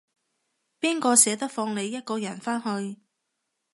[0.79, 2.99] 邊個捨得放你一個人返去